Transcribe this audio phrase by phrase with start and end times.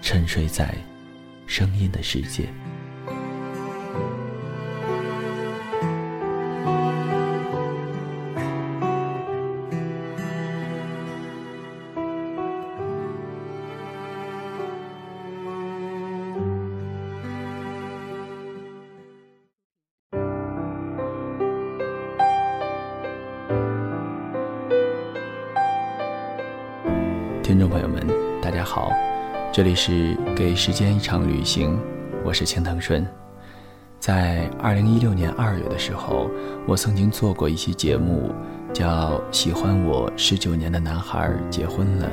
[0.00, 0.74] 沉睡在
[1.46, 2.48] 声音的世界。
[27.42, 28.06] 听众朋友们，
[28.42, 28.90] 大家好，
[29.50, 31.76] 这里是给时间一场旅行，
[32.24, 33.04] 我是青藤顺。
[33.98, 36.30] 在二零一六年二月的时候，
[36.66, 38.30] 我曾经做过一期节目，
[38.72, 42.08] 叫《喜欢我十九年的男孩结婚了》。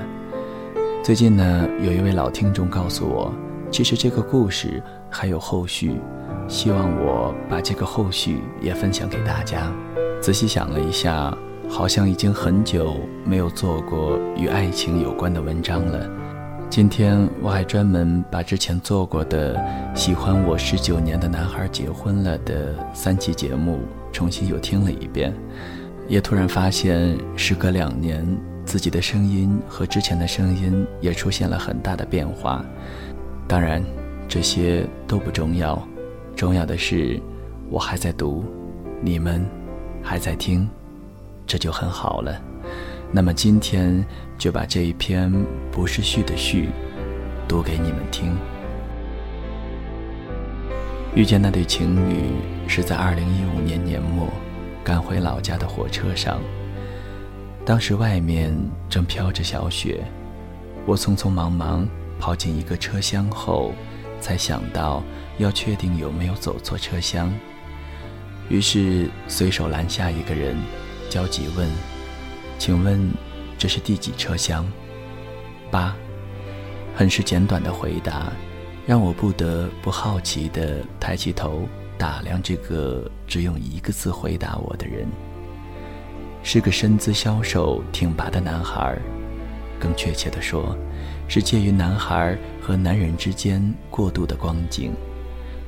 [1.04, 3.32] 最近呢，有一位老听众告诉我，
[3.70, 6.00] 其实这个故事还有后续，
[6.48, 9.72] 希望我把这个后续也分享给大家。
[10.22, 11.36] 仔细想了一下。
[11.68, 16.08] 好像已经很久没有做过与爱情有关的文章了。
[16.76, 19.56] 今天我还专门把之前做过的
[19.96, 23.80] 《喜欢我十九年的男孩结婚了》的三期节目
[24.12, 25.34] 重新又听了一遍，
[26.10, 28.28] 也突然发现，时隔两年，
[28.66, 32.62] 自己的声音和之前的声音也出现了很大的变化。
[33.48, 33.82] 当然，
[34.28, 35.82] 这些都不重要，
[36.36, 37.18] 重要的是
[37.70, 38.44] 我还在读，
[39.02, 39.46] 你们
[40.04, 40.70] 还在听。
[41.48, 42.38] 这就很好了。
[43.14, 44.06] 那么今天
[44.38, 45.32] 就把这一篇
[45.72, 46.70] 不是序的序
[47.48, 48.36] 读给你们听。
[51.16, 52.32] 遇见那对情侣
[52.68, 54.28] 是在二零一五年年末
[54.84, 56.42] 赶回老家的火车上。
[57.66, 58.54] 当时外面
[58.90, 60.04] 正飘着小雪，
[60.86, 61.88] 我匆匆忙忙
[62.20, 63.74] 跑进一个车厢后，
[64.20, 65.02] 才想到
[65.38, 67.34] 要确定有没有走错车厢，
[68.50, 70.56] 于是随手拦下一个人。
[71.10, 71.70] 焦急问
[72.60, 73.10] ：“请问
[73.66, 74.64] 这是第几车厢？”
[75.74, 75.96] 八，
[76.96, 78.32] 很是简短的回答，
[78.86, 81.68] 让我不得不好奇地抬起头
[81.98, 85.08] 打量这个只用一个字回答我的人。
[86.44, 88.96] 是个身姿消瘦、挺拔的男孩，
[89.80, 90.78] 更确切地说，
[91.28, 94.94] 是介于男孩和男人之间过渡的光景，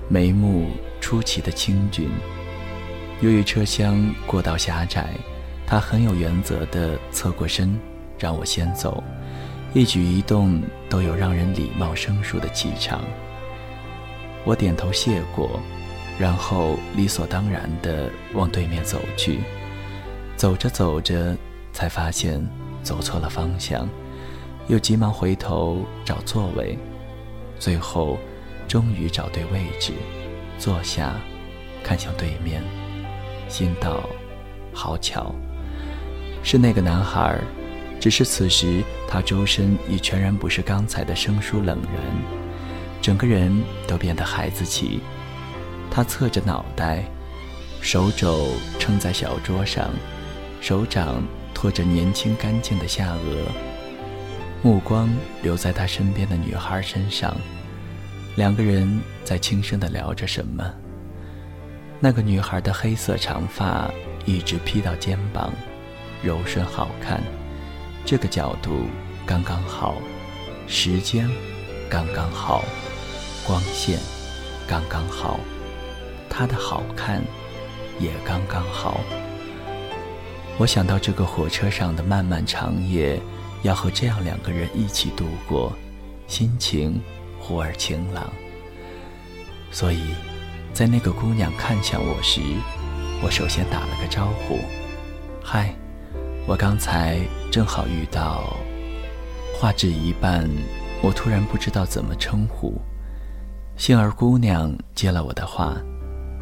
[0.07, 0.67] 眉目
[1.01, 2.11] 出奇的清俊。
[3.21, 5.09] 由于车厢过道狭窄，
[5.67, 7.77] 他很有原则地侧过身，
[8.17, 9.03] 让我先走，
[9.73, 13.01] 一举一动都有让人礼貌生疏的气场。
[14.45, 15.59] 我点头谢过，
[16.17, 19.41] 然后理所当然地往对面走去。
[20.37, 21.35] 走着走着，
[21.73, 22.41] 才发现
[22.81, 23.89] 走错了方向，
[24.69, 26.79] 又急忙回头找座位，
[27.59, 28.17] 最后
[28.69, 29.91] 终于找对位置，
[30.57, 31.15] 坐下，
[31.83, 32.63] 看向对面。
[33.49, 34.09] 心道
[34.71, 35.35] ：“好巧，
[36.47, 37.37] 是那个男孩。
[37.99, 42.01] 只是此时他周身已全然不是刚才的生疏冷然，
[43.01, 43.51] 整个人
[43.85, 45.01] 都变得孩子气。
[45.91, 47.03] 他侧着脑袋，
[47.81, 48.47] 手肘
[48.79, 49.89] 撑在小桌上，
[50.61, 51.21] 手掌
[51.53, 53.51] 托着年轻干净的下颚，
[54.63, 55.09] 目光
[55.41, 57.35] 留在他身边的女孩身上。
[58.37, 60.63] 两个人在轻声地聊着什么。”
[61.99, 63.91] 那个女孩的黑色长发
[64.23, 65.51] 一直披到肩膀，
[66.23, 67.21] 柔顺好看。
[68.05, 68.87] 这个角度
[69.25, 69.95] 刚刚好，
[70.67, 71.29] 时间
[71.89, 72.63] 刚刚好，
[73.45, 73.99] 光线
[74.67, 75.39] 刚刚好，
[76.29, 77.21] 她的好看
[77.99, 79.01] 也刚刚好。
[80.57, 83.19] 我想到这个火车上的漫漫长夜，
[83.63, 85.73] 要和这样两个人一起度过，
[86.27, 87.01] 心情
[87.39, 88.31] 忽而晴朗。
[89.71, 90.01] 所以。
[90.73, 92.39] 在那个姑娘看向我时，
[93.23, 94.59] 我首先打了个招呼
[95.43, 95.73] ：“嗨，
[96.47, 97.19] 我刚才
[97.51, 98.55] 正好遇到。”
[99.59, 100.49] 话至一半，
[101.01, 102.79] 我突然不知道怎么称呼，
[103.75, 105.75] 杏儿姑娘接了我的话，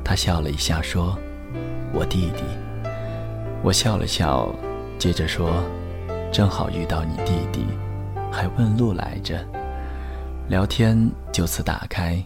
[0.03, 1.17] 她笑了一下说
[1.91, 2.43] ：“我弟弟。”
[3.63, 4.53] 我笑了笑，
[4.99, 5.63] 接着说
[6.31, 7.65] ：“正好遇到你弟弟，
[8.31, 9.43] 还问路来着。”
[10.47, 12.23] 聊天就此打开。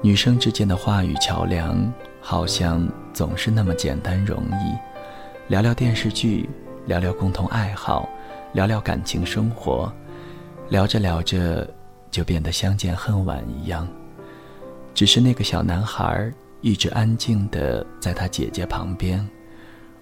[0.00, 1.80] 女生之间的话语桥梁，
[2.20, 4.74] 好像总是那么简单容易。
[5.48, 6.48] 聊聊电视剧，
[6.86, 8.08] 聊聊共同爱好，
[8.52, 9.92] 聊聊感情生活，
[10.68, 11.68] 聊着聊着
[12.10, 13.86] 就变得相见恨晚一样。
[14.94, 16.30] 只是那个小男孩
[16.60, 19.26] 一直安静地在他姐姐旁边，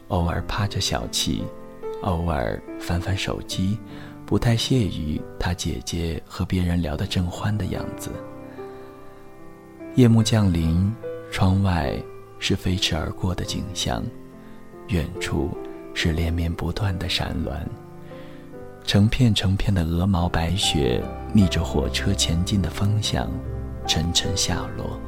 [0.08, 1.42] 偶尔趴着小憩，
[2.02, 3.78] 偶尔翻翻手机，
[4.24, 8.10] 不太屑于他姐姐和别人聊得正欢的样子。
[9.96, 10.92] 夜幕降临，
[11.30, 11.94] 窗外
[12.38, 14.02] 是飞驰而过的景象，
[14.88, 15.50] 远处
[16.02, 17.54] 是连绵不断的山峦，
[18.86, 20.98] 成片成片的鹅毛白雪
[21.34, 23.28] 逆着火车前进的方向。
[23.86, 24.98] 沉沉下落。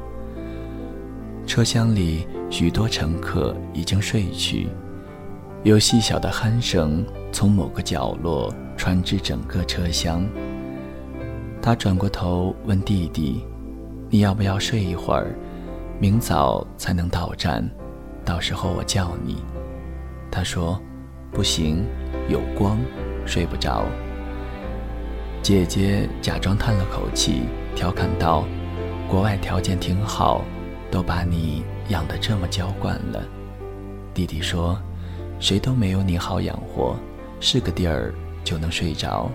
[1.47, 4.67] 车厢里许多乘客已经睡去，
[5.63, 10.23] 有细小的鼾声从某个角落传至整个车厢。
[11.59, 13.43] 他转过头问弟弟
[14.11, 15.33] ：“你要不要睡一会儿？
[15.99, 17.67] 明早才能到站，
[18.23, 19.37] 到时候我叫你。”
[20.33, 20.81] 他说
[21.31, 21.85] ：“不行，
[22.27, 22.79] 有光，
[23.23, 23.85] 睡不着。”
[25.43, 27.43] 姐姐假装叹了口气，
[27.75, 28.43] 调侃道。
[29.07, 30.43] 国外条件挺好，
[30.89, 33.23] 都把你养得这么娇惯了。
[34.11, 34.75] 弟弟说
[35.39, 36.97] ：“谁都没有你好养活，
[37.39, 38.11] 是个地儿
[38.43, 39.29] 就能睡着。”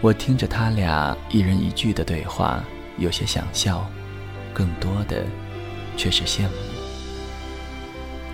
[0.00, 2.64] 我听着他俩一人一句的对话，
[2.96, 3.86] 有些想笑，
[4.54, 5.24] 更多的
[5.94, 6.63] 却是羡慕。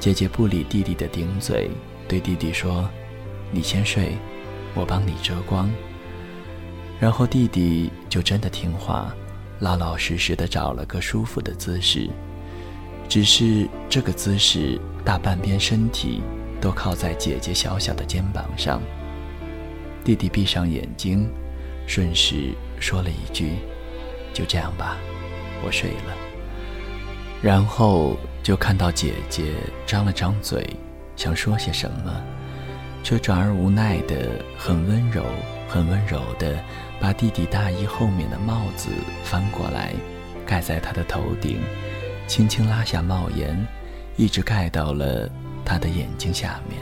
[0.00, 1.70] 姐姐不理弟弟的顶嘴，
[2.08, 2.88] 对弟弟说
[3.52, 4.16] ：“你先睡，
[4.74, 5.70] 我帮你遮光。”
[6.98, 9.14] 然后弟弟就真的听话。
[9.58, 12.08] 老老实实的找了个舒服的姿势，
[13.10, 16.22] 只是这个姿势大半边身体
[16.62, 18.80] 都靠在姐姐小小的肩膀上。
[20.02, 21.28] 弟弟闭上眼睛，
[21.86, 23.56] 顺势说了一句
[24.32, 24.96] ：“就这样吧，
[25.62, 26.16] 我睡了。”
[27.42, 29.54] 然后就看到姐姐
[29.86, 30.76] 张了张嘴，
[31.16, 32.22] 想说些什么，
[33.02, 35.24] 却转而无奈的、很温柔、
[35.68, 36.58] 很温柔的。
[37.00, 38.90] 把弟弟大衣后面的帽子
[39.24, 39.94] 翻过来，
[40.44, 41.58] 盖在他的头顶，
[42.26, 43.56] 轻轻拉下帽檐，
[44.18, 45.26] 一直盖到了
[45.64, 46.78] 他的眼睛下面。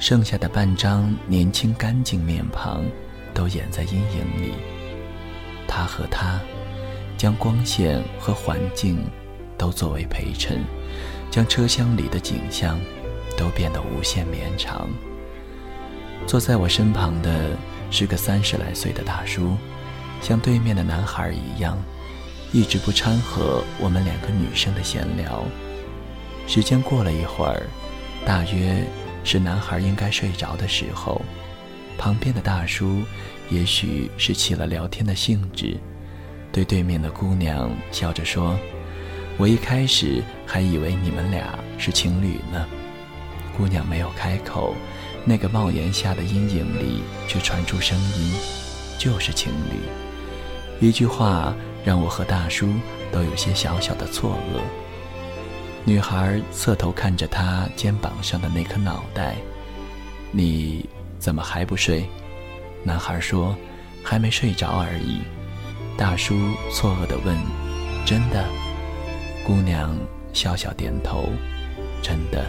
[0.00, 2.84] 剩下的半张年轻干净面庞，
[3.32, 4.54] 都掩在阴影里。
[5.68, 6.40] 他和他，
[7.16, 8.98] 将光线和环境
[9.62, 10.64] 都作为陪衬，
[11.30, 12.80] 将车厢里的景象
[13.36, 14.88] 都变得无限绵长。
[16.26, 17.56] 坐在我身旁的。
[17.94, 19.54] 是个三十来岁的大叔，
[20.22, 21.76] 像对面的男孩一样，
[22.50, 25.44] 一直不掺和我们两个女生的闲聊。
[26.46, 27.68] 时间过了一会儿，
[28.24, 28.82] 大约
[29.24, 31.20] 是男孩应该睡着的时候，
[31.98, 33.02] 旁边的大叔
[33.50, 35.76] 也许是起了聊天的兴致，
[36.50, 38.58] 对对面的姑娘笑着说
[39.42, 42.64] ：“我一开始还以为你们俩是情侣呢。”
[43.58, 44.76] 姑娘没有开口。
[45.24, 48.32] 那个帽檐下的阴影里，却传出声音，
[48.98, 50.86] 就是情侣。
[50.86, 51.52] 一句话
[51.84, 52.72] 让我和大叔
[53.10, 54.60] 都有些小小的错愕。
[55.84, 59.34] 女孩侧头看着他肩膀上的那颗脑袋
[60.30, 62.08] ：“你怎么还不睡？”
[62.84, 63.56] 男孩说
[64.04, 65.20] ：“还没睡着而已。”
[65.98, 66.36] 大叔
[66.72, 67.36] 错愕地问
[68.06, 68.44] ：“真的？”
[69.46, 69.96] 姑娘
[70.32, 71.24] 笑笑点头
[72.02, 72.44] ：“真的。”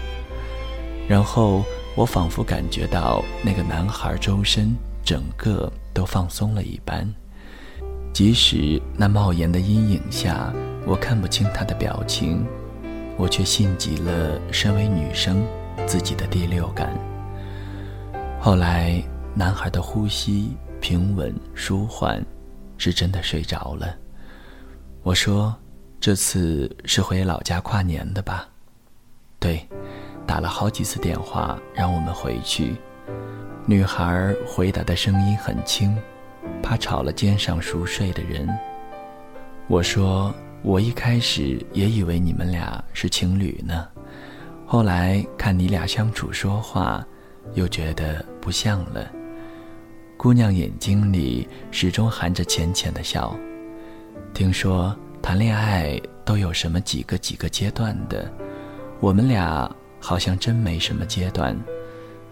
[1.08, 1.64] 然后。
[1.96, 7.08] 我仿佛感觉到那个男孩周身整个都放松了一般，
[8.12, 10.52] 即使那帽檐的阴影下
[10.88, 12.44] 我看不清他的表情，
[13.16, 15.46] 我却信极了身为女生
[15.86, 16.98] 自己的第六感。
[18.40, 19.00] 后来，
[19.36, 22.26] 男孩的呼吸平稳舒缓，
[22.80, 23.96] 是真的睡着了。
[25.04, 25.56] 我说
[26.04, 28.46] ：“这次是回老家跨年的吧？”
[29.40, 29.66] 对。
[30.28, 32.76] 打了好几次电话让我们回去，
[33.66, 35.98] 女孩回答的声音很轻，
[36.62, 38.50] 怕吵了肩上熟睡的人。
[39.68, 43.88] 我说我一开始也以为你们俩是情侣呢，
[44.66, 47.06] 后来看你俩相处说话，
[47.54, 49.10] 又觉得不像了。
[50.18, 53.34] 姑娘眼睛里始终含着浅浅的笑。
[54.34, 58.32] 听说谈恋爱都有什么几个几个阶段的，
[59.00, 59.68] 我们俩。
[60.06, 61.58] 好像真没什么阶段，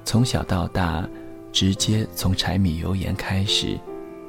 [0.04, 1.08] 从小到大，
[1.54, 3.80] 直接从柴米油盐开始，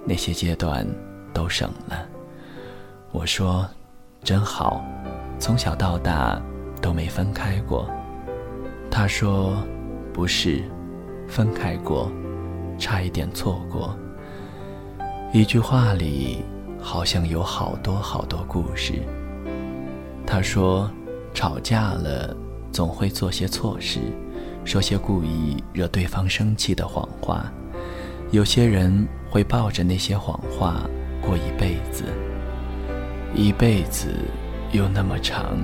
[0.04, 0.86] 那些阶段
[1.34, 2.06] 都省了。
[3.10, 3.68] 我说
[4.22, 4.80] ：“真好，
[5.40, 6.40] 从小到大
[6.80, 7.90] 都没分开过。”
[8.88, 9.56] 他说
[10.14, 10.62] ：“不是，
[11.26, 12.08] 分开过，
[12.78, 13.98] 差一点错过。”
[15.34, 16.44] 一句话里
[16.82, 18.94] 好像有好多好多故事。
[20.26, 20.90] 他说
[21.32, 22.36] ：“吵架了，
[22.72, 24.00] 总会做些错事，
[24.64, 27.50] 说些故意惹对方生气的谎话。
[28.32, 30.82] 有些人会抱着那些谎话
[31.20, 32.04] 过一辈子。”
[33.34, 34.08] 一辈子
[34.72, 35.56] 又那么长，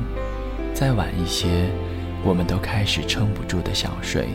[0.72, 1.68] 再晚一些，
[2.24, 4.28] 我们都开始撑不住的小睡。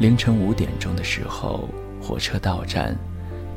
[0.00, 1.68] 凌晨五点钟的时候，
[2.02, 2.96] 火车到站，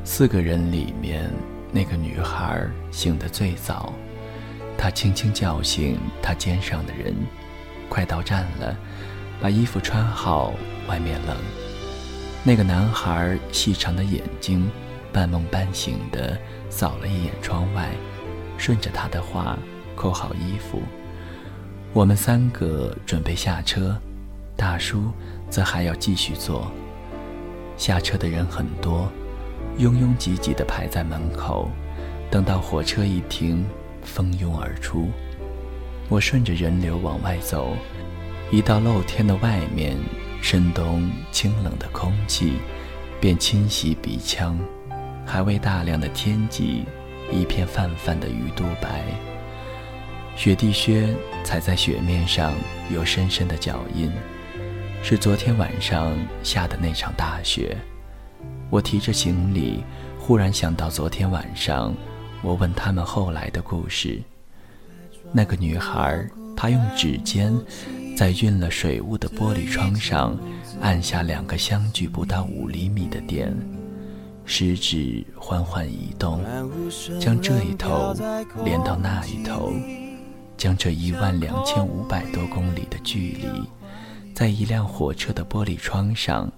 [0.04, 1.28] 四个人里面
[1.72, 3.92] 那个女孩醒得最早。
[4.76, 7.14] 她轻轻叫醒她肩上的人
[7.88, 8.76] ：“快到站了，
[9.40, 10.52] 把衣服穿好，
[10.88, 11.36] 外面冷。”
[12.44, 14.70] 那个男孩细长的眼睛，
[15.12, 16.38] 半梦半醒地
[16.70, 17.90] 扫了一眼窗外。
[18.56, 19.56] 顺着他的话，
[19.94, 20.82] 扣好衣服。
[21.92, 23.96] 我们三个准备下车，
[24.56, 25.12] 大叔
[25.48, 26.70] 则还要继续坐。
[27.76, 29.10] 下车的人很多，
[29.78, 31.70] 拥拥挤挤地排在门口。
[32.30, 33.64] 等到火车一停，
[34.02, 35.08] 蜂拥而出。
[36.10, 37.74] 我顺着人流往外走，
[38.50, 39.96] 一到露天的外面，
[40.42, 42.54] 深冬清冷的空气
[43.20, 44.58] 便侵袭鼻腔，
[45.24, 46.84] 还未大亮的天际。
[47.30, 49.04] 一片泛泛的鱼肚白，
[50.34, 52.54] 雪地靴踩在雪面上
[52.90, 54.10] 有深深的脚印，
[55.02, 57.76] 是昨天晚上下的那场大雪。
[58.70, 59.82] 我提着行李，
[60.18, 61.94] 忽然想到昨天晚上
[62.42, 64.20] 我问他们后来的故事。
[65.32, 67.54] 那个女孩，她用指尖
[68.16, 70.36] 在晕了水雾的玻璃窗上
[70.80, 73.54] 按下两个相距不到五厘米的点。
[74.44, 76.42] 食指缓缓移动，
[77.20, 78.14] 将这一头
[78.64, 79.72] 连到那一头，
[80.56, 83.46] 将这一万两千五百多公里的距离，
[84.34, 86.50] 在一辆火车的玻璃窗上，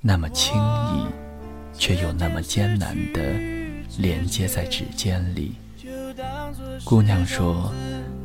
[0.00, 1.23] 那么轻易，
[1.76, 3.20] 却又那么艰难地
[3.98, 5.54] 连接在指尖里。
[6.84, 7.72] 姑娘说，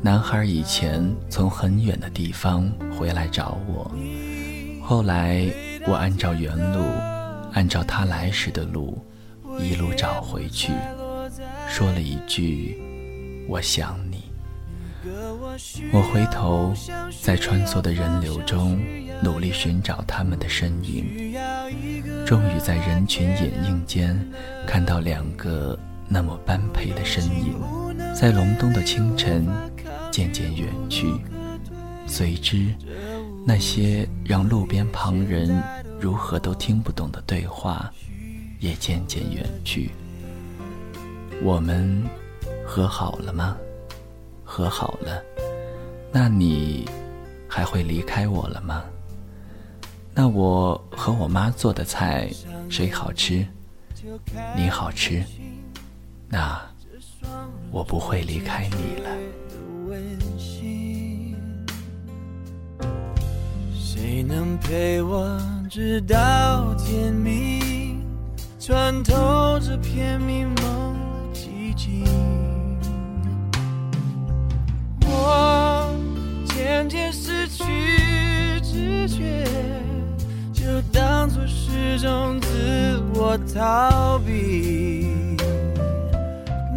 [0.02, 3.90] 男孩以前从很远的地方回来找我，
[4.82, 5.46] 后来
[5.86, 6.84] 我按照原路。
[7.52, 9.04] 按照他来时的路，
[9.58, 10.72] 一路找回去，
[11.68, 12.80] 说了一句
[13.50, 14.29] ：“我想你。”
[15.92, 16.74] 我回头，
[17.22, 18.80] 在穿梭的人流中
[19.22, 21.34] 努力寻找他们的身影，
[22.26, 24.18] 终于在人群掩映间
[24.66, 25.78] 看到两个
[26.08, 27.54] 那么般配的身影，
[28.14, 29.46] 在隆冬的清晨
[30.10, 31.06] 渐渐远去，
[32.06, 32.74] 随之
[33.46, 35.62] 那些让路边旁人。
[35.98, 37.92] 如何都听不懂的对话，
[38.58, 39.90] 也渐渐远去。
[41.42, 42.02] 我们
[42.66, 43.54] 和好了吗？
[44.50, 45.22] 和好了，
[46.10, 46.84] 那你
[47.48, 48.82] 还会离开我了吗？
[50.12, 52.28] 那我和我妈做的菜
[52.68, 53.46] 谁好吃？
[54.56, 55.22] 你好吃，
[56.28, 56.60] 那
[57.70, 59.08] 我不会离开你了。
[63.72, 65.40] 谁能陪我？
[65.70, 68.04] 直到天明，
[68.58, 72.04] 穿透这片迷蒙的寂静，
[75.32, 75.94] 我
[76.46, 77.62] 渐渐失去
[78.62, 79.44] 知觉，
[80.52, 85.06] 就当作是种自我逃避。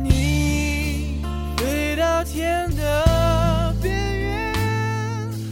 [0.03, 1.23] 你
[1.57, 4.53] 飞到天的边缘，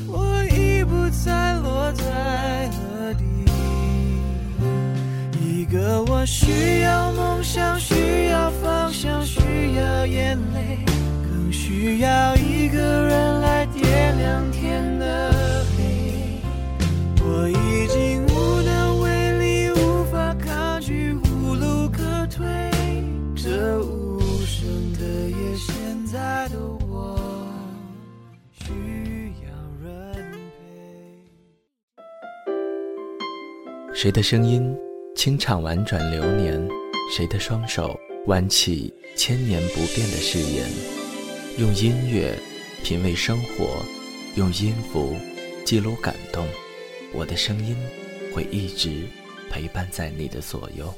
[0.07, 3.23] 我已不再落在何地。
[5.41, 5.65] 一。
[5.65, 9.39] 个我需要梦想，需要方向，需
[9.75, 10.83] 要眼泪，
[11.23, 12.35] 更需要
[12.71, 15.31] 个人来点亮天的
[15.75, 16.41] 黑。
[17.21, 22.45] 我已经无能为力，无法抗拒，无路可退。
[23.35, 24.99] 这无声的
[25.29, 27.19] 夜，现在的我
[28.51, 29.51] 需要
[29.83, 30.31] 人
[33.85, 33.93] 陪。
[33.93, 34.73] 谁的声音？
[35.13, 36.65] 清唱婉转流年，
[37.15, 40.65] 谁的双手挽起千年不变的誓言？
[41.57, 42.33] 用音乐
[42.83, 43.85] 品味生活，
[44.35, 45.15] 用音符
[45.63, 46.47] 记录感动。
[47.13, 47.75] 我的声音
[48.33, 49.07] 会一直
[49.49, 50.93] 陪伴在你的左右。